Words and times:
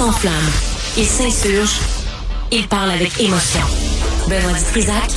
s'enflamme, 0.00 0.50
il 0.96 1.04
s'insurge, 1.04 1.78
il 2.50 2.66
parle 2.68 2.90
avec 2.92 3.20
émotion. 3.20 3.60
Benoît 4.28 4.54
Dutrisac, 4.58 5.10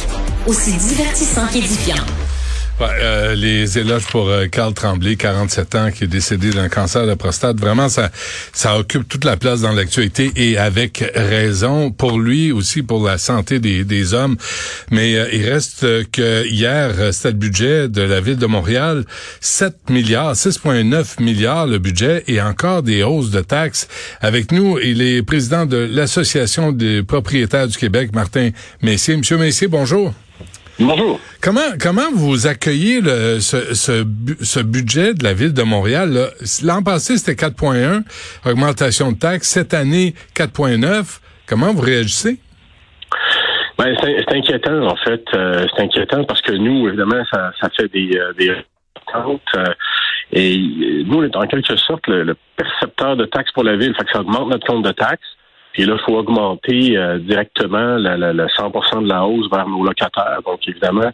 aussi 0.45 0.73
divertissant 0.73 1.47
qu'édifiant. 1.47 2.03
Euh, 2.91 3.35
les 3.35 3.77
éloges 3.77 4.05
pour 4.07 4.27
euh, 4.29 4.47
Carl 4.47 4.73
Tremblay, 4.73 5.15
47 5.15 5.75
ans, 5.75 5.91
qui 5.91 6.05
est 6.05 6.07
décédé 6.07 6.51
d'un 6.51 6.69
cancer 6.69 7.07
de 7.07 7.13
prostate. 7.13 7.59
Vraiment, 7.59 7.89
ça, 7.89 8.11
ça 8.51 8.77
occupe 8.77 9.07
toute 9.07 9.25
la 9.25 9.37
place 9.37 9.61
dans 9.61 9.71
l'actualité 9.71 10.31
et 10.35 10.57
avec 10.57 11.03
raison 11.15 11.91
pour 11.91 12.19
lui 12.19 12.51
aussi, 12.51 12.83
pour 12.83 13.05
la 13.05 13.17
santé 13.17 13.59
des, 13.59 13.83
des 13.83 14.13
hommes. 14.13 14.37
Mais 14.91 15.15
euh, 15.15 15.27
il 15.33 15.47
reste 15.49 16.09
que 16.11 16.47
hier, 16.47 16.91
c'était 17.11 17.31
le 17.31 17.37
budget 17.37 17.89
de 17.89 18.01
la 18.01 18.21
ville 18.21 18.37
de 18.37 18.45
Montréal, 18.45 19.05
7 19.41 19.89
milliards, 19.89 20.33
6,9 20.33 21.21
milliards 21.21 21.67
le 21.67 21.79
budget 21.79 22.23
et 22.27 22.41
encore 22.41 22.83
des 22.83 23.03
hausses 23.03 23.31
de 23.31 23.41
taxes. 23.41 23.87
Avec 24.21 24.51
nous, 24.51 24.79
il 24.79 25.01
est 25.01 25.23
président 25.23 25.65
de 25.65 25.77
l'Association 25.77 26.71
des 26.71 27.03
propriétaires 27.03 27.67
du 27.67 27.77
Québec, 27.77 28.11
Martin 28.13 28.49
Messier. 28.81 29.17
Monsieur 29.17 29.37
Messier, 29.37 29.67
bonjour. 29.67 30.13
Bonjour. 30.79 31.19
Comment 31.41 31.77
comment 31.79 32.11
vous 32.13 32.47
accueillez 32.47 32.99
le, 32.99 33.39
ce, 33.39 33.75
ce, 33.75 34.03
ce 34.41 34.59
budget 34.59 35.13
de 35.13 35.23
la 35.23 35.33
ville 35.33 35.53
de 35.53 35.61
Montréal? 35.61 36.31
L'an 36.63 36.81
passé, 36.81 37.17
c'était 37.17 37.45
4,1, 37.45 38.03
augmentation 38.49 39.11
de 39.11 39.17
taxes. 39.17 39.49
Cette 39.49 39.73
année, 39.73 40.15
4,9. 40.35 41.19
Comment 41.47 41.73
vous 41.73 41.81
réagissez? 41.81 42.39
Ben, 43.77 43.95
c'est 44.01 44.35
inquiétant, 44.35 44.87
en 44.87 44.95
fait. 44.95 45.23
Euh, 45.35 45.65
c'est 45.75 45.83
inquiétant 45.83 46.23
parce 46.23 46.41
que 46.41 46.53
nous, 46.53 46.87
évidemment, 46.87 47.23
ça, 47.31 47.51
ça 47.59 47.69
fait 47.77 47.91
des, 47.91 48.17
euh, 48.17 48.33
des 48.33 48.49
euh, 48.49 49.65
et 50.31 50.57
nous, 51.05 51.19
on 51.19 51.23
est 51.23 51.35
en 51.35 51.45
quelque 51.45 51.75
sorte 51.75 52.07
le, 52.07 52.23
le, 52.23 52.35
percepteur 52.55 53.15
de 53.15 53.25
taxes 53.25 53.51
pour 53.51 53.63
la 53.63 53.75
ville. 53.75 53.93
Fait 53.95 54.05
que 54.05 54.11
ça 54.11 54.21
augmente 54.21 54.49
notre 54.49 54.65
compte 54.65 54.83
de 54.83 54.91
taxes. 54.91 55.37
Puis 55.73 55.85
là, 55.85 55.95
il 55.97 56.05
faut 56.05 56.17
augmenter 56.17 56.97
euh, 56.97 57.17
directement 57.17 57.97
le 57.97 58.45
100% 58.47 59.03
de 59.03 59.09
la 59.09 59.25
hausse 59.25 59.49
vers 59.51 59.67
nos 59.67 59.83
locataires. 59.83 60.39
Donc, 60.45 60.59
évidemment, 60.67 61.11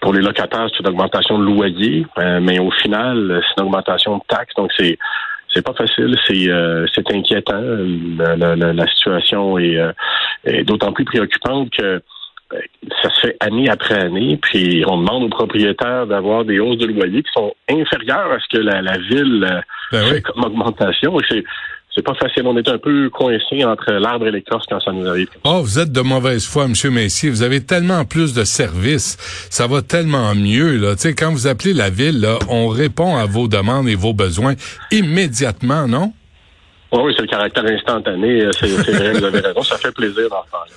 pour 0.00 0.14
les 0.14 0.22
locataires, 0.22 0.68
c'est 0.70 0.80
une 0.80 0.88
augmentation 0.88 1.38
de 1.38 1.44
loyer, 1.44 2.06
euh, 2.18 2.40
mais 2.40 2.60
au 2.60 2.70
final, 2.70 3.42
c'est 3.42 3.60
une 3.60 3.68
augmentation 3.68 4.18
de 4.18 4.22
taxes. 4.28 4.54
Donc, 4.56 4.70
c'est 4.78 4.98
c'est 5.52 5.66
pas 5.66 5.74
facile, 5.74 6.16
c'est 6.26 6.48
euh, 6.48 6.86
c'est 6.94 7.12
inquiétant. 7.12 7.60
La, 7.60 8.86
situation 8.86 9.58
est, 9.58 9.78
est 10.44 10.64
d'autant 10.64 10.92
plus 10.92 11.04
préoccupante 11.04 11.68
que 11.76 12.00
ça 13.02 13.10
se 13.10 13.20
fait 13.20 13.36
année 13.40 13.68
après 13.68 13.98
année, 13.98 14.38
puis 14.40 14.82
on 14.86 14.98
demande 14.98 15.24
aux 15.24 15.28
propriétaires 15.28 16.06
d'avoir 16.06 16.44
des 16.44 16.58
hausses 16.58 16.78
de 16.78 16.86
loyer 16.86 17.22
qui 17.22 17.30
sont 17.34 17.52
inférieures 17.68 18.32
à 18.32 18.38
ce 18.38 18.56
que 18.56 18.62
la, 18.62 18.80
la 18.80 18.98
ville 18.98 19.62
ben 19.90 20.02
fait 20.04 20.22
comme 20.22 20.44
augmentation. 20.44 21.18
Et 21.20 21.44
c'est 21.94 22.02
pas 22.02 22.14
facile. 22.14 22.46
On 22.46 22.56
est 22.56 22.68
un 22.68 22.78
peu 22.78 23.10
coincé 23.10 23.64
entre 23.64 23.92
l'arbre 23.92 24.26
et 24.26 24.30
l'écorce 24.30 24.64
quand 24.68 24.80
ça 24.80 24.92
nous 24.92 25.06
arrive. 25.06 25.28
Oh, 25.44 25.60
vous 25.62 25.78
êtes 25.78 25.92
de 25.92 26.00
mauvaise 26.00 26.46
foi, 26.46 26.68
Monsieur 26.68 26.90
Messier. 26.90 27.30
Vous 27.30 27.42
avez 27.42 27.64
tellement 27.64 28.04
plus 28.04 28.32
de 28.32 28.44
services. 28.44 29.16
Ça 29.50 29.66
va 29.66 29.82
tellement 29.82 30.34
mieux, 30.34 30.76
là. 30.78 30.94
Tu 30.94 31.02
sais, 31.02 31.14
quand 31.14 31.30
vous 31.30 31.46
appelez 31.46 31.74
la 31.74 31.90
ville, 31.90 32.20
là, 32.20 32.38
on 32.48 32.68
répond 32.68 33.16
à 33.16 33.26
vos 33.26 33.48
demandes 33.48 33.88
et 33.88 33.94
vos 33.94 34.14
besoins 34.14 34.54
immédiatement, 34.90 35.86
non? 35.86 36.12
oui, 36.92 37.14
c'est 37.16 37.22
le 37.22 37.28
caractère 37.28 37.64
instantané. 37.64 38.48
C'est 38.52 38.66
vrai, 38.66 39.12
vous 39.12 39.24
avez 39.24 39.40
raison. 39.40 39.62
Ça 39.62 39.78
fait 39.78 39.92
plaisir 39.92 40.28
d'en 40.28 40.44
parler. 40.50 40.72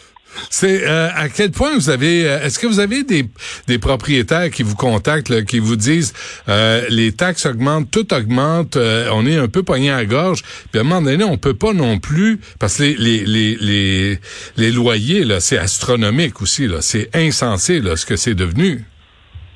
C'est 0.50 0.88
euh, 0.88 1.10
à 1.16 1.30
quel 1.30 1.52
point 1.52 1.74
vous 1.76 1.90
avez 1.90 2.28
euh, 2.28 2.42
est-ce 2.42 2.60
que 2.60 2.68
vous 2.68 2.80
avez 2.80 3.04
des, 3.04 3.26
des 3.68 3.80
propriétaires 3.80 4.50
qui 4.50 4.64
vous 4.64 4.76
contactent 4.76 5.46
qui 5.46 5.60
vous 5.60 5.76
disent 5.76 6.14
euh, 6.50 6.82
les 6.90 7.12
taxes 7.12 7.46
augmentent, 7.46 7.90
tout 7.92 8.14
augmente, 8.14 8.78
on 8.78 9.26
est 9.26 9.38
un 9.38 9.48
peu 9.48 9.64
poigné 9.64 9.92
à 9.92 10.06
gorge, 10.06 10.44
puis 10.72 10.80
à 10.80 10.82
un 10.82 10.84
moment 10.84 11.02
donné 11.02 11.24
on 11.24 11.38
peut 11.38 11.54
pas 11.54 11.74
non 11.74 12.00
plus 12.00 12.40
parce 12.60 12.78
que 12.78 12.84
les 12.84 13.26
les 13.26 13.58
les 13.60 14.20
les, 14.58 14.72
loyers 14.72 15.24
là 15.24 15.40
c'est 15.40 15.58
astronomique 15.58 16.42
aussi 16.42 16.68
là, 16.68 16.78
c'est 16.82 17.10
insensé 17.16 17.80
là 17.80 17.96
ce 17.96 18.06
que 18.06 18.16
c'est 18.16 18.36
devenu. 18.36 18.84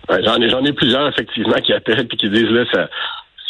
j'en 0.10 0.42
ai 0.42 0.50
j'en 0.50 0.64
ai 0.64 0.74
plusieurs 0.74 1.08
effectivement 1.10 1.60
qui 1.62 1.74
appellent 1.74 2.08
puis 2.08 2.18
qui 2.18 2.30
disent 2.30 2.52
là 2.52 2.66
ça 2.72 2.90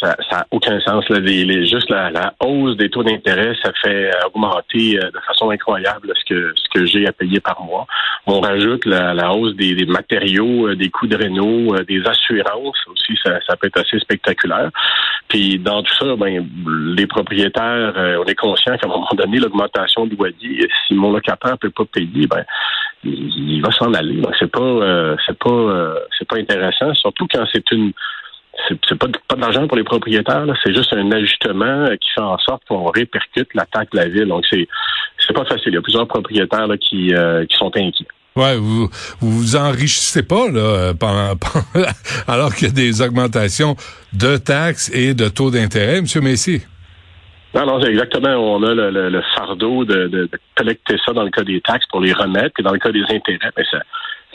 ça 0.00 0.16
n'a 0.32 0.46
aucun 0.50 0.80
sens. 0.80 1.08
Là. 1.08 1.18
Juste 1.20 1.90
la, 1.90 2.34
hausse 2.40 2.76
des 2.76 2.88
taux 2.88 3.02
d'intérêt, 3.02 3.54
ça 3.62 3.70
fait 3.82 4.10
augmenter 4.26 4.98
euh, 4.98 5.10
de 5.10 5.18
façon 5.26 5.50
incroyable 5.50 6.12
ce 6.16 6.34
que 6.34 6.54
ce 6.56 6.78
que 6.78 6.86
j'ai 6.86 7.06
à 7.06 7.12
payer 7.12 7.40
par 7.40 7.60
mois. 7.62 7.86
On 8.26 8.40
rajoute 8.40 8.84
la, 8.86 9.32
hausse 9.32 9.54
des, 9.56 9.86
matériaux, 9.86 10.68
euh, 10.68 10.76
des 10.76 10.88
coûts 10.88 11.06
de 11.06 11.16
réno, 11.16 11.74
euh, 11.74 11.84
des 11.84 12.02
assurances 12.06 12.78
aussi, 12.86 13.18
ça, 13.24 13.38
ça, 13.46 13.56
peut 13.56 13.66
être 13.66 13.80
assez 13.80 13.98
spectaculaire. 13.98 14.70
Puis 15.28 15.58
dans 15.58 15.82
tout 15.82 15.94
ça, 15.94 16.16
ben, 16.16 16.48
les 16.96 17.06
propriétaires, 17.06 17.94
on 17.96 18.24
est 18.24 18.34
conscient 18.34 18.76
qu'à 18.76 18.86
un 18.86 18.90
moment 18.90 19.08
donné, 19.14 19.38
l'augmentation 19.38 20.06
du 20.06 20.16
loyer, 20.16 20.68
si 20.86 20.94
mon 20.94 21.12
locataire 21.12 21.56
peut 21.58 21.70
pas 21.70 21.84
payer, 21.84 22.26
ben 22.26 22.44
il, 23.04 23.60
va 23.62 23.70
s'en 23.70 23.92
aller. 23.94 24.20
c'est 24.38 24.50
pas 24.50 25.16
c'est 25.24 25.38
pas 25.38 25.94
c'est 26.18 26.28
pas 26.28 26.36
intéressant, 26.36 26.92
surtout 26.94 27.26
quand 27.32 27.44
c'est 27.52 27.70
une 27.70 27.92
c'est 28.68 28.98
pas, 28.98 29.06
pas 29.28 29.36
de 29.36 29.40
l'argent 29.40 29.66
pour 29.66 29.76
les 29.76 29.84
propriétaires, 29.84 30.44
c'est 30.64 30.74
juste 30.74 30.92
un 30.92 31.10
ajustement 31.12 31.86
qui 32.00 32.10
fait 32.14 32.20
en 32.20 32.38
sorte 32.38 32.62
qu'on 32.68 32.86
répercute 32.86 33.48
l'attaque 33.54 33.90
de 33.92 33.98
la 33.98 34.08
ville. 34.08 34.28
Donc 34.28 34.44
c'est 34.50 34.66
pas 35.34 35.44
facile. 35.44 35.68
Il 35.68 35.74
y 35.74 35.78
a 35.78 35.82
plusieurs 35.82 36.08
propriétaires 36.08 36.68
qui, 36.80 37.14
euh, 37.14 37.44
qui 37.46 37.56
sont 37.56 37.70
inquiets. 37.76 38.06
Ouais, 38.36 38.56
vous 38.56 38.88
vous, 39.20 39.56
enrichissez 39.56 40.22
pas 40.22 40.48
là 40.48 40.94
pendant, 41.00 41.34
alors 42.28 42.54
qu'il 42.54 42.68
y 42.68 42.70
a 42.70 42.74
des 42.74 43.02
augmentations 43.02 43.76
de 44.12 44.36
taxes 44.36 44.90
et 44.94 45.14
de 45.14 45.28
taux 45.28 45.50
d'intérêt, 45.50 46.00
Monsieur 46.00 46.20
Messi? 46.20 46.62
Non, 47.52 47.66
non, 47.66 47.80
c'est 47.82 47.90
exactement. 47.90 48.28
On 48.36 48.62
a 48.62 48.72
le, 48.72 49.22
fardeau 49.34 49.84
de, 49.84 50.06
de, 50.06 50.30
collecter 50.54 50.96
ça 51.04 51.12
dans 51.12 51.24
le 51.24 51.30
cas 51.30 51.42
des 51.42 51.60
taxes 51.60 51.86
pour 51.90 52.00
les 52.00 52.12
remettre, 52.12 52.60
et 52.60 52.62
dans 52.62 52.72
le 52.72 52.78
cas 52.78 52.92
des 52.92 53.02
intérêts, 53.02 53.50
mais 53.56 53.64
ça, 53.68 53.78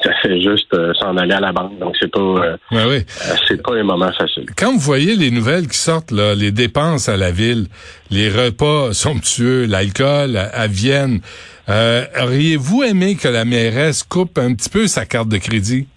ça 0.04 0.12
fait 0.22 0.42
juste 0.42 0.74
euh, 0.74 0.94
s'en 0.96 1.16
aller 1.18 1.34
à 1.34 1.40
la 1.40 1.52
banque. 1.52 1.78
Donc 1.80 1.96
c'est 2.00 2.12
pas 2.12 2.20
euh, 2.20 2.58
euh, 2.74 3.00
c'est 3.48 3.62
pas 3.62 3.76
un 3.76 3.84
moment 3.84 4.12
facile. 4.12 4.46
Quand 4.58 4.74
vous 4.74 4.80
voyez 4.80 5.16
les 5.16 5.32
nouvelles 5.32 5.68
qui 5.68 5.78
sortent 5.78 6.12
là, 6.12 6.36
les 6.36 6.52
dépenses 6.52 7.10
à 7.10 7.18
la 7.18 7.32
ville, 7.32 7.68
les 8.12 8.30
repas 8.30 8.94
somptueux, 8.94 9.66
l'alcool 9.66 10.38
à, 10.38 10.68
Vienne, 10.68 11.22
auriez-vous 11.68 12.84
aimé 12.84 13.16
que 13.16 13.28
la 13.28 13.46
mairesse 13.46 14.04
coupe 14.04 14.38
un 14.38 14.54
petit 14.54 14.70
peu 14.70 14.88
sa 14.88 15.06
carte 15.06 15.30
de 15.30 15.38
crédit? 15.38 15.88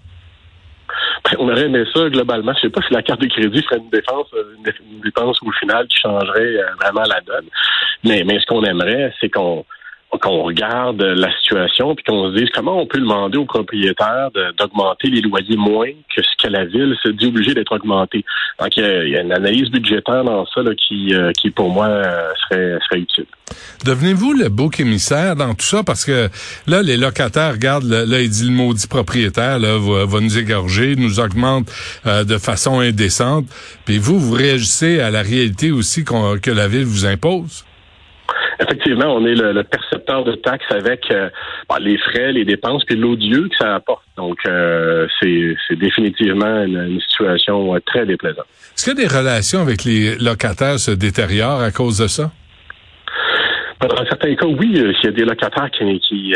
Ben, 1.24 1.36
on 1.40 1.48
aurait 1.50 1.66
aimé 1.66 1.84
ça 1.92 2.08
globalement. 2.08 2.52
Je 2.54 2.60
sais 2.62 2.70
pas 2.70 2.80
si 2.86 2.94
la 2.94 3.02
carte 3.02 3.20
de 3.20 3.26
crédit 3.26 3.62
ferait 3.62 3.78
une 3.78 3.90
dépense, 3.90 4.26
une 4.32 5.00
dépense 5.02 5.38
au 5.42 5.52
final 5.52 5.86
qui 5.88 5.98
changerait 6.00 6.56
vraiment 6.80 7.02
la 7.02 7.20
donne. 7.20 7.46
Mais, 8.04 8.22
mais 8.24 8.38
ce 8.38 8.46
qu'on 8.46 8.64
aimerait, 8.64 9.12
c'est 9.20 9.28
qu'on 9.28 9.64
qu'on 10.16 10.42
regarde 10.42 11.02
la 11.02 11.30
situation 11.36 11.94
puis 11.94 12.04
qu'on 12.04 12.30
se 12.30 12.38
dise 12.38 12.48
comment 12.54 12.80
on 12.80 12.86
peut 12.86 12.98
demander 12.98 13.36
aux 13.36 13.44
propriétaires 13.44 14.30
d'augmenter 14.58 15.08
les 15.08 15.20
loyers 15.20 15.56
moins 15.56 15.90
que 16.14 16.22
ce 16.22 16.42
que 16.42 16.48
la 16.48 16.64
ville 16.64 16.96
se 17.02 17.10
dit 17.10 17.26
obligée 17.26 17.52
d'être 17.52 17.72
augmentée. 17.72 18.24
Donc 18.58 18.76
il 18.76 19.08
y, 19.10 19.16
a 19.16 19.20
une 19.20 19.32
analyse 19.32 19.70
budgétaire 19.70 20.24
dans 20.24 20.46
ça 20.46 20.62
qui, 20.76 21.14
euh, 21.14 21.30
qui 21.32 21.50
pour 21.50 21.70
moi 21.70 21.86
euh, 21.86 22.30
serait, 22.48 22.78
serait 22.88 23.00
utile. 23.00 23.26
Devenez-vous 23.84 24.32
le 24.32 24.48
bouc 24.48 24.80
émissaire 24.80 25.36
dans 25.36 25.54
tout 25.54 25.66
ça? 25.66 25.82
Parce 25.84 26.04
que 26.04 26.28
là 26.66 26.82
les 26.82 26.96
locataires 26.96 27.52
regardent 27.52 27.84
là 27.84 28.20
il 28.20 28.30
dit 28.30 28.48
le 28.48 28.54
maudit 28.54 28.88
propriétaire 28.88 29.58
là 29.58 29.76
va, 29.78 30.20
nous 30.20 30.38
égorger, 30.38 30.96
nous 30.96 31.20
augmente 31.20 31.70
euh, 32.06 32.24
de 32.24 32.38
façon 32.38 32.80
indécente. 32.80 33.44
Puis 33.84 33.98
vous 33.98 34.18
vous 34.18 34.34
réagissez 34.34 35.00
à 35.00 35.10
la 35.10 35.20
réalité 35.20 35.70
aussi 35.70 36.04
que 36.04 36.50
la 36.50 36.66
ville 36.66 36.84
vous 36.84 37.04
impose? 37.04 37.64
Effectivement, 38.60 39.14
on 39.14 39.24
est 39.24 39.34
le, 39.34 39.62
de 40.08 40.32
taxes 40.32 40.70
avec 40.70 41.10
euh, 41.10 41.28
bah, 41.68 41.76
les 41.80 41.98
frais, 41.98 42.32
les 42.32 42.44
dépenses, 42.44 42.84
puis 42.84 42.96
l'odieux 42.96 43.48
que 43.48 43.56
ça 43.58 43.74
apporte. 43.74 44.04
Donc, 44.16 44.38
euh, 44.46 45.06
c'est 45.20 45.76
définitivement 45.76 46.64
une, 46.64 47.00
situation 47.00 47.74
euh, 47.74 47.80
très 47.80 48.06
déplaisante. 48.06 48.46
Est-ce 48.76 48.90
que 48.90 48.96
des 48.96 49.06
relations 49.06 49.60
avec 49.60 49.84
les 49.84 50.16
locataires 50.16 50.78
se 50.78 50.90
détériorent 50.90 51.60
à 51.60 51.70
cause 51.70 51.98
de 51.98 52.06
ça? 52.06 52.30
Dans 53.80 54.04
certains 54.06 54.34
cas, 54.34 54.46
oui. 54.46 54.74
S'il 54.96 55.04
y 55.04 55.08
a 55.08 55.12
des 55.12 55.24
locataires 55.24 55.70
qui, 55.70 56.00
qui, 56.00 56.34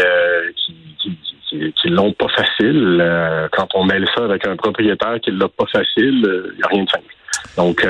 qui, 1.48 1.72
qui, 1.72 1.88
l'ont 1.88 2.12
pas 2.12 2.28
facile, 2.28 3.48
quand 3.50 3.68
on 3.75 3.84
mêle 3.84 4.06
ça 4.16 4.25
avec 4.25 4.46
un 4.46 4.56
propriétaire 4.56 5.18
qui 5.20 5.32
l'a 5.32 5.48
pas 5.48 5.66
facile, 5.66 6.22
il 6.52 6.56
n'y 6.56 6.62
a 6.62 6.68
rien 6.68 6.84
de 6.84 6.90
simple. 6.90 7.14
Donc, 7.56 7.80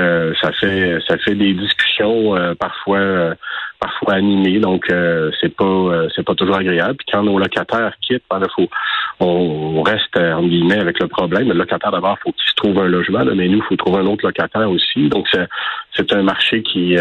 ça 0.41 0.53
fait 0.53 0.99
ça 1.07 1.19
fait 1.19 1.35
des 1.35 1.53
discussions 1.53 2.35
parfois 2.59 3.35
parfois 3.83 4.15
animé, 4.15 4.61
donc 4.61 4.85
euh, 4.91 5.31
c'est 5.41 5.55
pas 5.55 5.65
euh, 5.65 6.09
c'est 6.15 6.25
pas 6.25 6.35
toujours 6.35 6.57
agréable. 6.57 6.95
Puis 6.97 7.07
quand 7.13 7.25
nos 7.25 7.39
locataires 7.39 7.93
quittent, 8.01 8.23
ben, 8.31 8.41
faut, 8.55 8.69
on, 9.19 9.83
reste 9.83 10.17
euh, 10.17 10.35
en 10.35 10.47
guillemets 10.47 10.79
avec 10.79 11.01
le 11.01 11.09
problème. 11.09 11.49
Le 11.49 11.55
locataire 11.55 11.91
d'abord, 11.91 12.17
faut 12.23 12.31
qu'il 12.31 12.49
se 12.49 12.55
trouve 12.55 12.79
un 12.79 12.89
logement, 12.89 13.25
mais 13.35 13.49
nous, 13.49 13.59
il 13.59 13.65
faut 13.65 13.77
trouver 13.77 13.99
un 13.99 14.07
autre 14.07 14.25
locataire 14.25 14.71
aussi. 14.71 15.09
Donc 15.09 15.27
c'est 15.33 15.49
c'est 15.97 16.13
un 16.13 16.23
marché 16.23 16.63
qui 16.63 16.97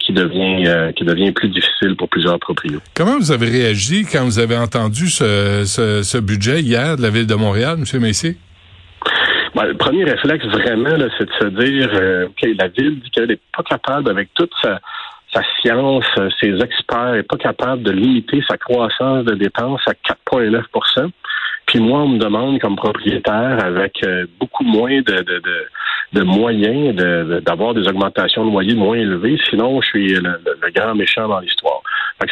qui 0.00 0.12
devient 0.12 0.92
qui 0.94 1.04
devient 1.04 1.32
plus 1.32 1.48
difficile 1.48 1.96
pour 1.96 2.08
plusieurs 2.08 2.38
propriétaires. 2.38 2.86
Comment 2.94 3.16
vous 3.16 3.32
avez 3.32 3.48
réagi 3.48 4.04
quand 4.04 4.24
vous 4.24 4.38
avez 4.38 4.56
entendu 4.56 5.08
ce, 5.08 5.64
ce, 5.64 6.18
budget 6.18 6.60
hier 6.60 6.96
de 6.96 7.02
la 7.02 7.10
ville 7.10 7.26
de 7.26 7.34
Montréal, 7.34 7.78
M. 7.78 8.00
Messier? 8.00 8.36
Ben, 9.54 9.64
le 9.64 9.76
premier 9.76 10.04
réflexe 10.04 10.44
vraiment, 10.46 10.96
c'est 11.18 11.26
de 11.26 11.32
se 11.40 11.48
dire 11.48 11.90
que 12.40 12.46
la 12.58 12.68
ville 12.68 13.00
dit 13.00 13.10
qu'elle 13.10 13.28
n'est 13.28 13.40
pas 13.56 13.64
capable 13.64 14.10
avec 14.10 14.28
toute 14.34 14.52
sa 14.62 14.78
sa 15.32 15.42
science, 15.60 16.04
ses 16.40 16.58
experts, 16.62 17.12
n'est 17.12 17.22
pas 17.22 17.36
capable 17.36 17.82
de 17.82 17.90
limiter 17.90 18.42
sa 18.48 18.56
croissance 18.56 19.24
de 19.24 19.34
dépenses 19.34 19.82
à 19.86 19.92
4,9% 19.92 21.10
puis 21.66 21.80
moi, 21.80 22.02
on 22.02 22.08
me 22.10 22.18
demande 22.18 22.60
comme 22.60 22.76
propriétaire, 22.76 23.58
avec 23.64 24.00
beaucoup 24.38 24.64
moins 24.64 25.00
de, 25.00 25.22
de, 25.22 25.42
de, 26.12 26.22
moyens, 26.22 26.94
d'avoir 27.42 27.74
des 27.74 27.86
augmentations 27.88 28.44
de 28.44 28.50
loyer 28.50 28.74
moins 28.74 28.96
élevées, 28.96 29.36
sinon 29.50 29.80
je 29.82 29.88
suis 29.88 30.08
le, 30.14 30.40
grand 30.74 30.94
méchant 30.94 31.28
dans 31.28 31.40
l'histoire. 31.40 31.82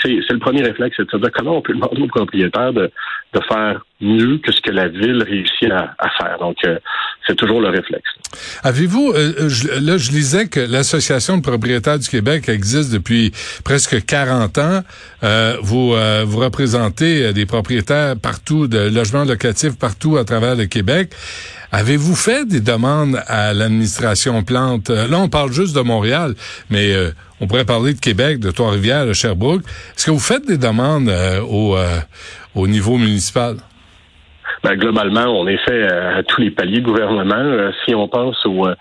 C'est 0.02 0.30
le 0.30 0.38
premier 0.38 0.62
réflexe, 0.62 0.96
c'est 0.96 1.12
de 1.12 1.18
dire 1.18 1.30
comment 1.34 1.58
on 1.58 1.62
peut 1.62 1.74
demander 1.74 2.00
aux 2.00 2.08
propriétaires 2.08 2.72
de, 2.72 2.90
de 3.34 3.40
faire 3.48 3.84
mieux 4.00 4.38
que 4.38 4.52
ce 4.52 4.60
que 4.60 4.70
la 4.70 4.88
ville 4.88 5.22
réussit 5.22 5.70
à, 5.70 6.08
faire. 6.18 6.38
Donc, 6.40 6.56
euh, 6.64 6.78
c'est 7.26 7.36
toujours 7.36 7.60
le 7.60 7.68
réflexe. 7.68 8.08
Avez-vous, 8.62 9.12
euh, 9.12 9.32
euh, 9.40 9.80
là, 9.80 9.96
je 9.96 10.10
lisais 10.10 10.46
que 10.46 10.60
l'Association 10.60 11.36
de 11.38 11.42
propriétaires 11.42 11.98
du 11.98 12.08
Québec 12.08 12.48
existe 12.48 12.92
depuis 12.92 13.32
presque 13.64 14.04
40 14.04 14.58
ans. 14.58 14.82
vous, 15.62 15.94
vous 16.24 16.38
représentez 16.38 17.32
des 17.32 17.46
propriétaires 17.46 18.14
partout, 18.20 18.68
de 18.68 18.88
logements 18.88 19.24
locatifs 19.24 19.78
partout 19.78 20.16
à 20.16 20.24
travers 20.24 20.54
le 20.54 20.66
Québec. 20.66 21.10
Avez-vous 21.72 22.14
fait 22.14 22.46
des 22.46 22.60
demandes 22.60 23.20
à 23.26 23.52
l'administration 23.52 24.44
Plante? 24.44 24.90
Là, 24.90 25.18
on 25.18 25.28
parle 25.28 25.52
juste 25.52 25.74
de 25.74 25.80
Montréal, 25.80 26.34
mais 26.70 26.94
on 27.44 27.46
pourrait 27.46 27.66
parler 27.66 27.92
de 27.92 28.00
Québec, 28.00 28.40
de 28.40 28.50
Trois-Rivières, 28.50 29.06
de 29.06 29.12
Sherbrooke. 29.12 29.62
Est-ce 29.94 30.06
que 30.06 30.10
vous 30.10 30.18
faites 30.18 30.46
des 30.46 30.56
demandes 30.56 31.12
au, 31.46 31.76
au 32.54 32.66
niveau 32.66 32.96
municipal? 32.96 33.56
Ben, 34.64 34.76
globalement, 34.76 35.26
on 35.26 35.46
est 35.46 35.58
fait 35.58 35.86
à 35.92 36.22
tous 36.22 36.40
les 36.40 36.50
paliers 36.50 36.80
de 36.80 36.86
gouvernement. 36.86 37.34
Euh, 37.36 37.70
si 37.84 37.94
on 37.94 38.08
pense 38.08 38.34
euh, 38.46 38.74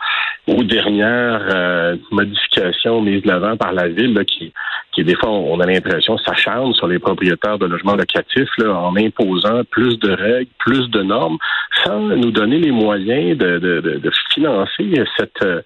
aux, 0.47 0.63
dernières 0.63 1.45
euh, 1.53 1.97
modifications 2.09 3.01
mises 3.01 3.21
de 3.23 3.27
l'avant 3.27 3.57
par 3.57 3.73
la 3.73 3.89
ville, 3.89 4.17
qui, 4.25 4.53
qui 4.93 5.03
des 5.03 5.15
fois, 5.15 5.31
on 5.31 5.59
a 5.59 5.65
l'impression 5.65 6.17
s'acharne 6.19 6.73
sur 6.73 6.87
les 6.87 6.99
propriétaires 6.99 7.57
de 7.57 7.65
logements 7.65 7.95
locatifs 7.95 8.47
en 8.59 8.95
imposant 8.95 9.63
plus 9.71 9.99
de 9.99 10.11
règles, 10.11 10.51
plus 10.59 10.89
de 10.89 11.01
normes, 11.01 11.37
sans 11.83 11.99
nous 11.99 12.31
donner 12.31 12.59
les 12.59 12.71
moyens 12.71 13.37
de, 13.37 13.59
de, 13.59 14.11
financer 14.33 15.03
cette 15.17 15.43
euh, 15.43 15.61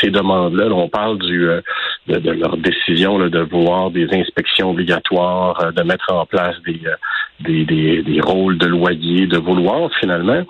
ces 0.00 0.10
demandes-là. 0.10 0.66
on 0.70 0.88
parle 0.88 1.18
du, 1.18 1.48
euh, 1.48 1.60
de, 2.06 2.30
leur 2.30 2.56
décision 2.56 3.18
de 3.18 3.40
vouloir 3.40 3.90
des 3.90 4.08
inspections 4.12 4.70
obligatoires, 4.70 5.60
euh, 5.62 5.72
de 5.72 5.82
mettre 5.82 6.12
en 6.12 6.26
place 6.26 6.56
des, 6.64 7.64
des, 7.64 8.02
des, 8.02 8.20
rôles 8.20 8.58
de 8.58 8.66
loyer, 8.66 9.26
de 9.26 9.38
vouloir 9.38 9.90
finalement 10.00 10.42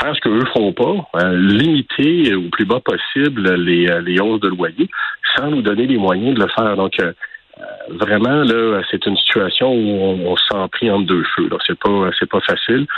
faire 0.00 0.16
ce 0.16 0.20
qu'eux 0.20 0.44
font 0.52 0.72
pas, 0.72 0.96
hein, 1.14 1.32
limiter 1.32 2.34
au 2.34 2.48
plus 2.50 2.64
bas 2.64 2.80
possible 2.80 3.54
les, 3.54 3.86
les 4.00 4.18
hausses 4.18 4.40
de 4.40 4.48
loyer 4.48 4.88
sans 5.36 5.48
nous 5.48 5.62
donner 5.62 5.86
les 5.86 5.96
moyens 5.96 6.34
de 6.34 6.40
le 6.40 6.48
faire. 6.48 6.76
Donc, 6.76 6.96
vraiment, 7.88 8.42
là, 8.42 8.82
c'est 8.90 9.06
une 9.06 9.16
situation 9.16 9.72
où 9.72 10.26
on, 10.26 10.36
s'en 10.36 10.66
pris 10.68 10.90
entre 10.90 11.06
deux 11.06 11.22
feux. 11.36 11.48
C'est 11.68 11.78
pas, 11.78 12.10
c'est 12.18 12.28
pas 12.28 12.40
facile 12.40 12.88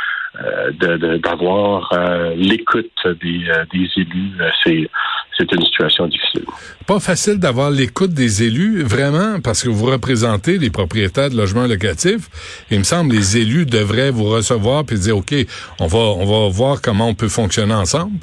euh, 0.40 1.18
d'avoir 1.18 1.92
l'écoute 2.36 2.90
des, 3.04 3.44
des 3.72 3.88
élus. 3.96 4.32
C'est, 4.64 4.88
c'est 5.36 5.52
une 5.52 5.62
situation 5.64 6.06
difficile. 6.06 6.44
Pas 6.86 7.00
facile 7.00 7.38
d'avoir 7.38 7.70
l'écoute 7.70 8.12
des 8.12 8.42
élus, 8.42 8.82
vraiment, 8.82 9.40
parce 9.42 9.62
que 9.62 9.68
vous 9.68 9.86
représentez 9.86 10.58
les 10.58 10.70
propriétaires 10.70 11.30
de 11.30 11.36
logements 11.36 11.66
locatifs. 11.66 12.28
Il 12.70 12.78
me 12.78 12.84
semble 12.84 13.12
les 13.14 13.38
élus 13.38 13.66
devraient 13.66 14.10
vous 14.10 14.28
recevoir 14.28 14.84
puis 14.84 14.98
dire, 14.98 15.16
OK, 15.16 15.34
on 15.80 15.86
va, 15.86 15.98
on 15.98 16.24
va 16.24 16.48
voir 16.50 16.80
comment 16.82 17.08
on 17.08 17.14
peut 17.14 17.28
fonctionner 17.28 17.74
ensemble. 17.74 18.18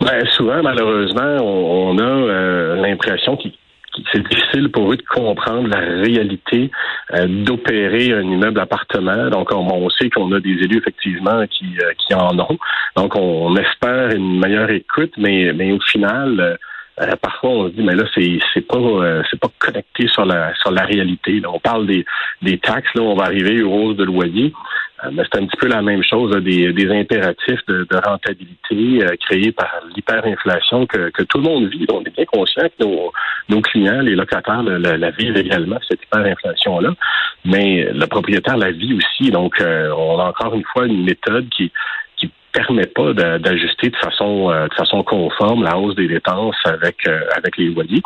Ben, 0.00 0.24
souvent, 0.36 0.62
malheureusement, 0.62 1.38
on, 1.40 1.98
a 1.98 2.02
euh, 2.02 2.76
l'impression 2.76 3.36
qu'ils 3.36 3.52
c'est 4.12 4.26
difficile 4.28 4.70
pour 4.70 4.92
eux 4.92 4.96
de 4.96 5.02
comprendre 5.02 5.68
la 5.68 5.78
réalité 5.78 6.70
euh, 7.14 7.26
d'opérer 7.26 8.12
un 8.12 8.22
immeuble 8.22 8.60
appartement. 8.60 9.30
Donc, 9.30 9.52
on, 9.52 9.88
sait 9.90 10.10
qu'on 10.10 10.32
a 10.32 10.40
des 10.40 10.50
élus 10.50 10.78
effectivement 10.78 11.46
qui, 11.46 11.66
euh, 11.82 11.92
qui 11.98 12.14
en 12.14 12.38
ont. 12.38 12.58
Donc, 12.96 13.16
on, 13.16 13.54
espère 13.56 14.10
une 14.14 14.40
meilleure 14.40 14.70
écoute, 14.70 15.12
mais, 15.16 15.52
mais 15.52 15.72
au 15.72 15.80
final, 15.80 16.58
euh, 17.00 17.16
parfois 17.20 17.50
on 17.50 17.68
se 17.68 17.72
dit 17.72 17.82
mais 17.82 17.94
là 17.94 18.04
c'est 18.14 18.38
c'est 18.52 18.66
pas 18.66 18.78
c'est 19.30 19.40
pas 19.40 19.50
connecté 19.58 20.06
sur 20.08 20.24
la 20.24 20.54
sur 20.54 20.70
la 20.70 20.82
réalité. 20.82 21.42
on 21.46 21.58
parle 21.58 21.86
des 21.86 22.04
des 22.42 22.58
taxes 22.58 22.94
là, 22.94 23.02
on 23.02 23.14
va 23.14 23.24
arriver 23.24 23.62
aux 23.62 23.72
hausses 23.72 23.96
de 23.96 24.04
loyer. 24.04 24.52
Euh, 25.04 25.10
mais 25.12 25.22
c'est 25.24 25.40
un 25.40 25.46
petit 25.46 25.56
peu 25.56 25.66
la 25.66 25.82
même 25.82 26.02
chose, 26.02 26.30
des, 26.42 26.72
des 26.72 26.88
impératifs 26.90 27.60
de, 27.66 27.86
rentabilité 28.04 29.04
euh, 29.04 29.16
créés 29.20 29.52
par 29.52 29.70
l'hyperinflation 29.94 30.86
que, 30.86 31.10
que 31.10 31.22
tout 31.22 31.38
le 31.38 31.44
monde 31.44 31.68
vit. 31.68 31.86
On 31.92 32.02
est 32.02 32.14
bien 32.14 32.24
conscient 32.26 32.64
que 32.64 32.84
nos, 32.84 33.12
nos 33.48 33.60
clients, 33.60 34.00
les 34.00 34.14
locataires, 34.14 34.62
la, 34.62 35.10
vivent 35.10 35.36
également, 35.36 35.78
cette 35.88 36.02
hyperinflation-là. 36.02 36.90
Mais 37.44 37.88
le 37.92 38.06
propriétaire 38.06 38.56
la 38.56 38.70
vit 38.70 38.94
aussi. 38.94 39.30
Donc, 39.30 39.60
euh, 39.60 39.90
on 39.96 40.18
a 40.18 40.24
encore 40.24 40.54
une 40.54 40.64
fois 40.64 40.86
une 40.86 41.04
méthode 41.04 41.48
qui 41.50 41.72
permet 42.54 42.86
pas 42.86 43.12
d'ajuster 43.12 43.90
de 43.90 43.96
façon 43.96 44.48
de 44.48 44.74
façon 44.74 45.02
conforme 45.02 45.64
la 45.64 45.76
hausse 45.76 45.96
des 45.96 46.08
dépenses 46.08 46.56
avec 46.64 47.06
avec 47.36 47.56
les 47.58 47.66
loyers. 47.66 48.02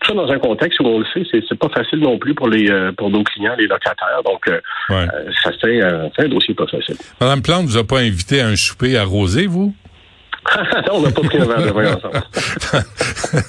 Tout 0.00 0.12
ça 0.12 0.14
dans 0.14 0.30
un 0.30 0.38
contexte 0.38 0.78
où 0.80 0.86
on 0.86 1.00
le 1.00 1.06
sait, 1.12 1.22
c'est, 1.30 1.58
pas 1.58 1.68
facile 1.68 1.98
non 1.98 2.18
plus 2.18 2.34
pour 2.34 2.48
les 2.48 2.70
euh, 2.70 2.92
pour 2.92 3.10
nos 3.10 3.24
clients, 3.24 3.54
les 3.58 3.66
locataires. 3.66 4.22
Donc, 4.24 4.46
euh, 4.46 4.60
euh, 4.90 5.06
ça 5.42 5.50
fait, 5.52 5.82
un 5.82 6.28
dossier 6.28 6.54
pas 6.54 6.66
facile. 6.66 6.96
Madame 7.20 7.42
Plante 7.42 7.64
vous 7.64 7.76
a 7.76 7.84
pas 7.84 7.98
invité 7.98 8.40
à 8.40 8.46
un 8.46 8.56
souper 8.56 8.96
arrosé, 8.96 9.46
vous? 9.46 9.74
on 10.92 11.00
n'a 11.02 11.10
pas 11.10 11.22
pris 11.22 11.38
un 11.38 11.44
verre 11.44 11.62
de 11.62 11.70
vin 11.70 11.94
ensemble. 11.94 12.22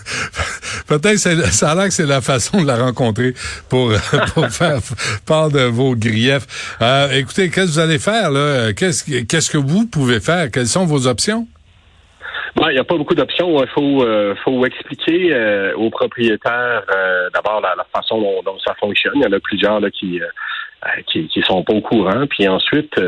Peut-être 0.87 1.17
ça 1.17 1.71
a 1.71 1.75
l'air 1.75 1.85
que 1.85 1.93
c'est 1.93 2.05
la 2.05 2.21
façon 2.21 2.61
de 2.61 2.67
la 2.67 2.77
rencontrer 2.77 3.33
pour, 3.69 3.91
pour 4.33 4.47
faire 4.47 4.79
part 5.25 5.49
de 5.49 5.61
vos 5.61 5.95
griefs. 5.95 6.77
écoutez, 7.13 7.49
qu'est-ce 7.49 7.67
que 7.67 7.71
vous 7.71 7.79
allez 7.79 7.99
faire 7.99 8.31
là? 8.31 8.73
Qu'est-ce 8.73 9.23
qu'est-ce 9.23 9.49
que 9.49 9.57
vous 9.57 9.85
pouvez 9.85 10.19
faire? 10.19 10.49
Quelles 10.51 10.67
sont 10.67 10.85
vos 10.85 11.07
options? 11.07 11.47
Il 12.57 12.73
n'y 12.73 12.79
a 12.79 12.83
pas 12.83 12.97
beaucoup 12.97 13.15
d'options. 13.15 13.61
Il 13.61 13.69
faut, 13.69 14.03
euh, 14.03 14.35
faut 14.43 14.65
expliquer 14.65 15.33
euh, 15.33 15.73
aux 15.75 15.89
propriétaires 15.89 16.83
euh, 16.93 17.29
d'abord 17.33 17.61
la, 17.61 17.75
façon 17.93 18.21
dont, 18.43 18.57
ça 18.65 18.73
fonctionne. 18.75 19.13
Il 19.15 19.23
y 19.23 19.27
en 19.27 19.31
a 19.31 19.39
plusieurs 19.39 19.79
là, 19.79 19.89
qui, 19.89 20.21
qui, 21.07 21.27
qui 21.27 21.41
sont 21.41 21.63
pas 21.63 21.73
au 21.73 21.81
courant. 21.81 22.25
Puis 22.27 22.47
ensuite, 22.47 22.99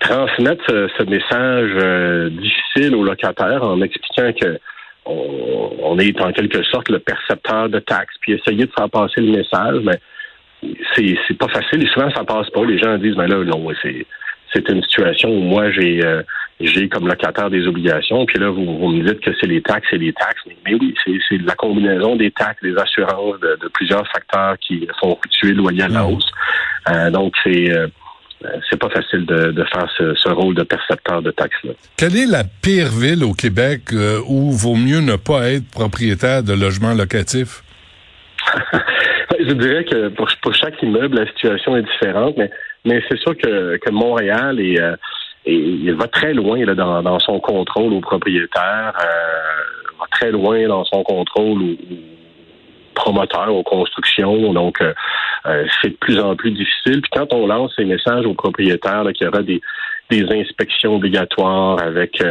transmettre 0.00 0.64
ce, 0.66 1.02
message 1.04 2.30
difficile 2.32 2.94
aux 2.94 3.04
locataires 3.04 3.62
en 3.62 3.80
expliquant 3.82 4.32
que 4.32 4.58
on, 5.08 5.98
est 5.98 6.20
en 6.20 6.32
quelque 6.32 6.62
sorte 6.64 6.88
le 6.90 6.98
percepteur 6.98 7.68
de 7.68 7.78
taxes, 7.78 8.14
puis 8.20 8.32
essayer 8.32 8.66
de 8.66 8.72
faire 8.76 8.90
passer 8.90 9.20
le 9.20 9.32
message, 9.32 9.80
mais 9.82 9.98
c'est, 10.94 11.16
c'est 11.26 11.38
pas 11.38 11.48
facile 11.48 11.82
et 11.82 11.88
souvent 11.88 12.10
ça 12.10 12.24
passe 12.24 12.50
pas. 12.50 12.64
Les 12.64 12.78
gens 12.78 12.98
disent 12.98 13.16
mais 13.16 13.26
là, 13.26 13.42
non, 13.44 13.68
c'est 13.82 14.06
c'est 14.52 14.66
une 14.70 14.82
situation 14.82 15.28
où 15.28 15.40
moi 15.40 15.70
j'ai 15.70 16.04
euh, 16.04 16.22
j'ai 16.60 16.88
comme 16.88 17.06
locataire 17.06 17.50
des 17.50 17.66
obligations, 17.66 18.26
puis 18.26 18.38
là 18.38 18.50
vous, 18.50 18.78
vous 18.78 18.88
me 18.88 19.04
dites 19.04 19.20
que 19.20 19.30
c'est 19.40 19.46
les 19.46 19.62
taxes 19.62 19.88
et 19.92 19.98
les 19.98 20.12
taxes, 20.12 20.42
mais, 20.64 20.74
oui, 20.74 20.94
c'est 21.06 21.38
la 21.42 21.54
combinaison 21.54 22.16
des 22.16 22.30
taxes, 22.30 22.62
des 22.62 22.76
assurances, 22.76 23.38
de, 23.40 23.58
de 23.62 23.68
plusieurs 23.68 24.06
facteurs 24.08 24.56
qui 24.58 24.88
font 25.00 25.16
fluctuer 25.16 25.52
le 25.52 25.58
loyer 25.58 25.82
à 25.82 25.88
la 25.88 26.04
hausse. 26.04 26.30
Euh, 26.88 27.10
donc 27.10 27.34
c'est 27.44 27.70
euh, 27.70 27.86
c'est 28.70 28.78
pas 28.78 28.88
facile 28.90 29.26
de, 29.26 29.50
de 29.52 29.64
faire 29.64 29.88
ce, 29.96 30.14
ce, 30.14 30.28
rôle 30.28 30.54
de 30.54 30.62
percepteur 30.62 31.22
de 31.22 31.30
taxes-là. 31.30 31.72
Quelle 31.96 32.16
est 32.16 32.26
la 32.26 32.44
pire 32.44 32.88
ville 32.88 33.24
au 33.24 33.32
Québec 33.32 33.90
où 34.28 34.52
vaut 34.52 34.76
mieux 34.76 35.00
ne 35.00 35.16
pas 35.16 35.50
être 35.50 35.68
propriétaire 35.70 36.42
de 36.42 36.52
logements 36.52 36.94
locatifs? 36.94 37.62
Je 39.40 39.52
dirais 39.54 39.84
que 39.84 40.08
pour, 40.08 40.28
pour 40.42 40.54
chaque 40.54 40.82
immeuble, 40.82 41.16
la 41.18 41.26
situation 41.26 41.76
est 41.76 41.82
différente, 41.82 42.34
mais 42.36 42.50
mais 42.84 43.02
c'est 43.08 43.18
sûr 43.18 43.36
que, 43.36 43.76
que 43.76 43.90
Montréal 43.90 44.60
est, 44.60 44.80
euh, 44.80 44.96
il 45.44 45.92
va 45.94 46.06
très 46.08 46.32
loin 46.32 46.64
là, 46.64 46.74
dans, 46.74 47.02
dans, 47.02 47.18
son 47.18 47.40
contrôle 47.40 47.92
aux 47.92 48.00
propriétaires, 48.00 48.94
euh, 49.02 49.96
va 49.98 50.06
très 50.10 50.30
loin 50.30 50.66
dans 50.68 50.84
son 50.84 51.02
contrôle 51.02 51.62
aux, 51.62 51.76
promoteurs, 52.98 53.54
aux 53.54 53.62
constructions. 53.62 54.52
Donc, 54.52 54.80
euh, 54.80 54.92
euh, 55.46 55.64
c'est 55.80 55.90
de 55.90 55.96
plus 55.96 56.18
en 56.18 56.36
plus 56.36 56.50
difficile. 56.50 57.00
Puis 57.00 57.10
quand 57.12 57.32
on 57.32 57.46
lance 57.46 57.72
ces 57.76 57.84
messages 57.84 58.26
aux 58.26 58.34
propriétaires 58.34 59.04
qu'il 59.14 59.26
y 59.26 59.28
aura 59.28 59.42
des, 59.42 59.60
des 60.10 60.24
inspections 60.30 60.96
obligatoires 60.96 61.80
avec 61.82 62.22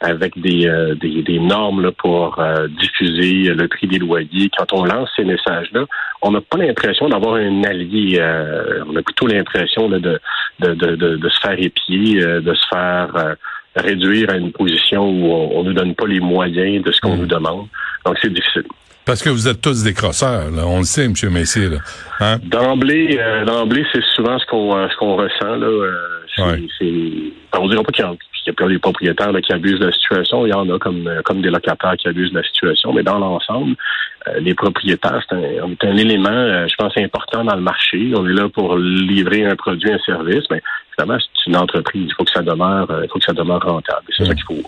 avec 0.00 0.38
des, 0.40 0.66
euh, 0.66 0.94
des, 0.94 1.22
des, 1.22 1.38
normes 1.38 1.82
là, 1.82 1.92
pour 1.92 2.38
euh, 2.38 2.68
diffuser 2.68 3.52
le 3.52 3.68
prix 3.68 3.86
des 3.86 3.98
loyers. 3.98 4.50
Quand 4.56 4.72
on 4.72 4.84
lance 4.84 5.10
ces 5.14 5.24
messages-là, 5.24 5.84
on 6.22 6.30
n'a 6.30 6.40
pas 6.40 6.56
l'impression 6.56 7.08
d'avoir 7.08 7.34
un 7.34 7.62
allié. 7.64 8.16
Euh, 8.18 8.82
on 8.88 8.96
a 8.96 9.02
plutôt 9.02 9.26
l'impression 9.26 9.88
de, 9.90 9.98
de, 9.98 10.18
de, 10.60 10.96
de, 10.96 11.28
se 11.28 11.40
faire 11.40 11.58
épier, 11.58 12.14
de 12.20 12.54
se 12.54 12.66
faire 12.68 13.36
réduire 13.76 14.30
à 14.30 14.36
une 14.36 14.52
position 14.52 15.08
où 15.08 15.32
on 15.32 15.62
ne 15.62 15.68
nous 15.68 15.74
donne 15.74 15.94
pas 15.94 16.06
les 16.06 16.20
moyens 16.20 16.84
de 16.84 16.92
ce 16.92 17.00
qu'on 17.00 17.16
mmh. 17.16 17.20
nous 17.20 17.26
demande. 17.26 17.66
Donc, 18.04 18.16
c'est 18.20 18.32
difficile. 18.32 18.64
Parce 19.04 19.22
que 19.22 19.30
vous 19.30 19.48
êtes 19.48 19.60
tous 19.60 19.82
des 19.82 19.94
crosseurs, 19.94 20.50
là. 20.50 20.62
on 20.66 20.78
le 20.78 20.84
sait, 20.84 21.06
M. 21.06 21.14
Messier. 21.30 21.68
Là. 21.68 21.78
Hein? 22.20 22.38
D'emblée, 22.44 23.18
d'emblée, 23.46 23.84
c'est 23.92 24.04
souvent 24.14 24.38
ce 24.38 24.46
qu'on 24.46 24.88
ce 24.88 24.96
qu'on 24.96 25.16
ressent. 25.16 25.56
Là. 25.56 25.88
c'est, 26.36 26.92
on 27.58 27.68
dirait 27.68 27.82
pas 27.82 27.92
qu'il 27.92 28.04
y, 28.04 28.64
a 28.64 28.68
des 28.68 28.78
propriétaires 28.78 29.32
qui 29.42 29.52
abusent 29.52 29.80
de 29.80 29.86
la 29.86 29.92
situation, 29.92 30.46
il 30.46 30.50
y 30.50 30.52
en 30.52 30.68
a 30.68 30.78
comme, 30.78 31.10
comme 31.24 31.40
des 31.42 31.50
locataires 31.50 31.96
qui 31.96 32.08
abusent 32.08 32.30
de 32.30 32.38
la 32.38 32.44
situation, 32.44 32.92
mais 32.92 33.02
dans 33.02 33.18
l'ensemble, 33.18 33.74
les 34.38 34.54
propriétaires, 34.54 35.24
c'est 35.28 35.34
un, 35.36 35.90
un, 35.90 35.96
élément, 35.96 36.68
je 36.68 36.74
pense, 36.76 36.96
important 36.98 37.44
dans 37.44 37.56
le 37.56 37.62
marché. 37.62 38.12
On 38.14 38.26
est 38.26 38.32
là 38.32 38.48
pour 38.48 38.76
livrer 38.76 39.44
un 39.44 39.56
produit, 39.56 39.90
un 39.90 39.98
service, 39.98 40.44
mais 40.50 40.62
c'est 41.08 41.50
une 41.50 41.56
entreprise. 41.56 42.08
Il 42.08 42.14
faut 42.14 42.24
que 42.24 42.30
ça 42.30 42.42
demeure, 42.42 42.88
il 43.02 43.08
faut 43.08 43.18
que 43.18 43.24
ça 43.24 43.32
demeure 43.32 43.62
rentable. 43.62 44.06
C'est 44.16 44.26
ça 44.26 44.34
qu'il 44.34 44.44
faut, 44.44 44.62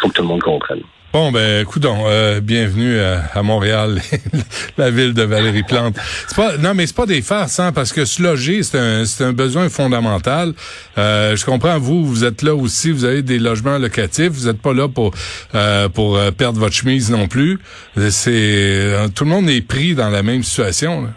faut 0.00 0.08
que 0.08 0.14
tout 0.14 0.22
le 0.22 0.28
monde 0.28 0.42
comprenne. 0.42 0.82
Bon, 1.12 1.32
ben, 1.32 1.64
coudon, 1.64 2.04
euh, 2.06 2.40
bienvenue 2.40 2.96
à, 3.00 3.42
Montréal, 3.42 3.98
la 4.78 4.90
ville 4.90 5.12
de 5.12 5.24
Valérie 5.24 5.64
Plante. 5.64 5.96
C'est 5.98 6.36
pas, 6.36 6.56
non, 6.56 6.72
mais 6.72 6.86
c'est 6.86 6.94
pas 6.94 7.06
des 7.06 7.20
farces, 7.20 7.58
hein, 7.58 7.72
parce 7.72 7.92
que 7.92 8.04
se 8.04 8.22
loger, 8.22 8.62
c'est 8.62 8.78
un, 8.78 9.02
un 9.28 9.32
besoin 9.32 9.68
fondamental. 9.68 10.52
Euh, 10.98 11.34
je 11.34 11.44
comprends, 11.44 11.80
vous, 11.80 12.04
vous 12.04 12.24
êtes 12.24 12.42
là 12.42 12.54
aussi, 12.54 12.92
vous 12.92 13.04
avez 13.04 13.22
des 13.22 13.40
logements 13.40 13.76
locatifs, 13.76 14.28
vous 14.28 14.48
êtes 14.48 14.62
pas 14.62 14.72
là 14.72 14.86
pour 14.86 15.10
euh, 15.56 15.88
pour 15.88 16.16
perdre 16.38 16.60
votre 16.60 16.74
chemise 16.74 17.10
non 17.10 17.26
plus. 17.26 17.58
C'est 17.96 19.10
tout 19.16 19.24
le 19.24 19.30
monde 19.30 19.50
est 19.50 19.66
pris 19.66 19.96
dans 19.96 20.10
la 20.10 20.22
même 20.22 20.44
situation. 20.44 21.08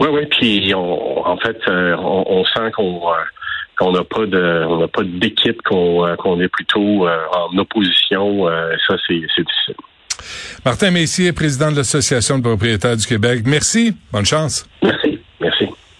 Oui, 0.00 0.08
oui, 0.10 0.26
puis 0.26 0.74
on, 0.74 1.24
en 1.24 1.36
fait, 1.36 1.56
on, 1.68 2.24
on 2.26 2.44
sent 2.46 2.72
qu'on 2.74 3.00
on 3.82 3.92
n'a 3.92 4.04
pas 4.04 4.26
de 4.26 4.64
on 4.68 4.78
n'a 4.78 4.88
pas 4.88 5.02
d'équipe 5.04 5.60
qu'on 5.62 6.06
euh, 6.06 6.16
qu'on 6.16 6.40
est 6.40 6.48
plutôt 6.48 7.06
euh, 7.06 7.16
en 7.32 7.56
opposition. 7.58 8.48
Euh, 8.48 8.72
ça, 8.86 8.96
c'est 9.06 9.14
difficile. 9.14 9.74
Martin 10.64 10.90
Messier, 10.90 11.32
président 11.32 11.70
de 11.72 11.76
l'Association 11.76 12.38
de 12.38 12.42
propriétaires 12.44 12.96
du 12.96 13.06
Québec. 13.06 13.42
Merci. 13.44 13.94
Bonne 14.12 14.26
chance. 14.26 14.68
Merci. 14.82 15.11